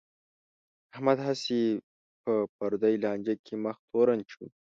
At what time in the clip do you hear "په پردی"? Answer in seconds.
2.23-2.95